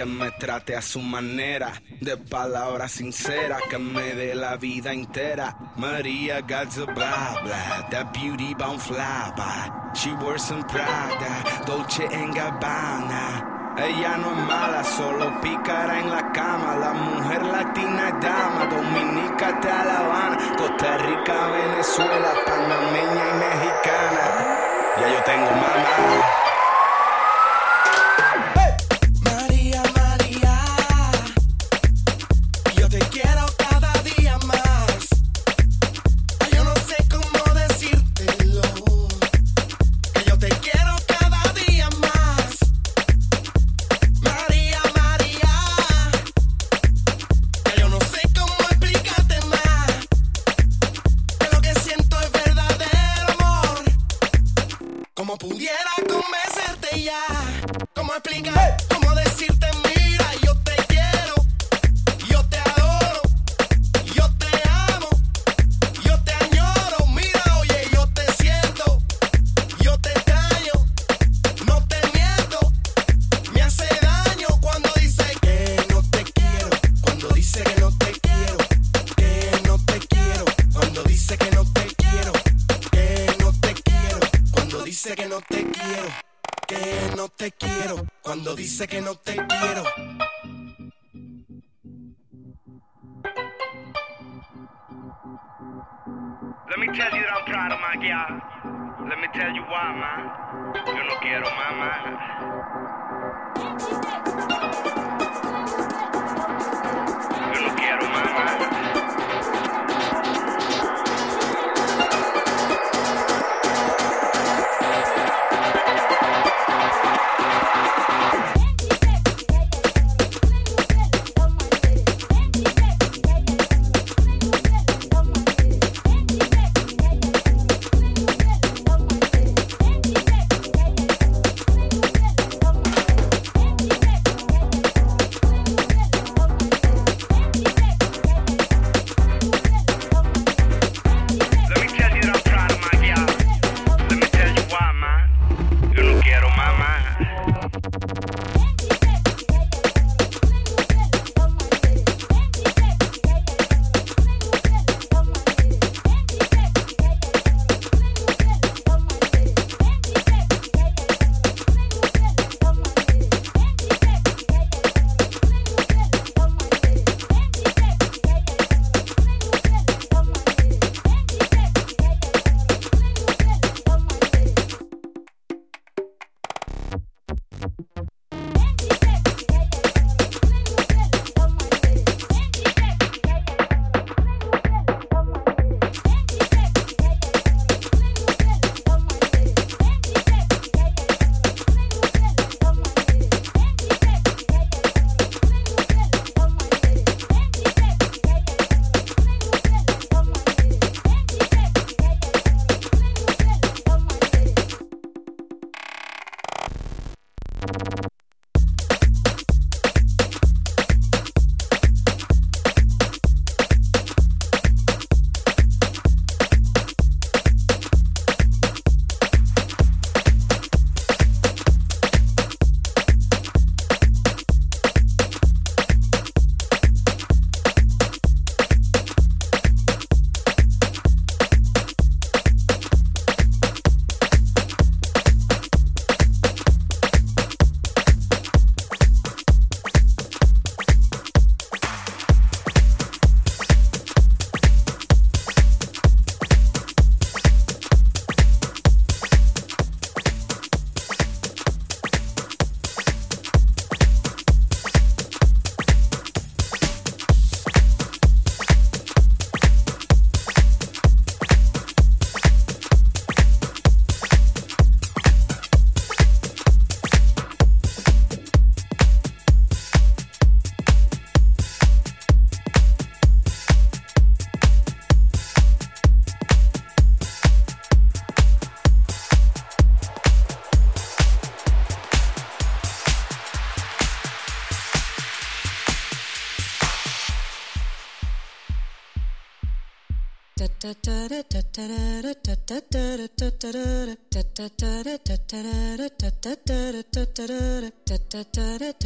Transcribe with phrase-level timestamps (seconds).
[0.00, 5.54] que me trate a su manera, de palabras sinceras, que me dé la vida entera.
[5.76, 6.70] Maria got
[7.90, 9.30] that beauty bound fly.
[9.94, 13.76] She wears some Prada, Dolce and Gabbana.
[13.76, 16.76] Ella no es mala, solo pícara en la cama.
[16.76, 24.24] La mujer latina es dama, dominica La Habana, Costa Rica, Venezuela, panameña y mexicana.
[24.98, 26.49] Ya yo tengo mamá.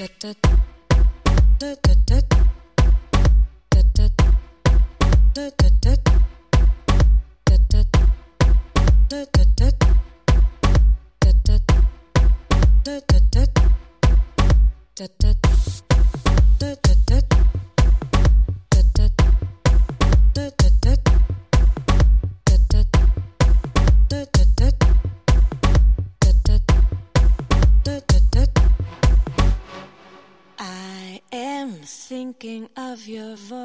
[0.00, 0.60] Da-da-da.
[32.32, 33.60] thinking of your voice.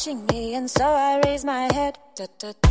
[0.00, 1.98] watching me, and so I raise my head.
[2.16, 2.70] Da, da, da.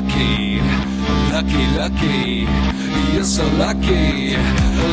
[0.00, 0.60] lucky,
[1.32, 2.46] lucky, lucky.
[3.12, 4.36] You're so lucky,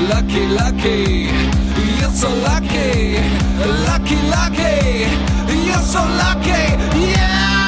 [0.10, 1.30] lucky, lucky.
[1.99, 3.20] You're so lucky,
[3.86, 5.06] lucky, lucky.
[5.66, 6.64] You're so lucky,
[6.99, 7.64] yeah.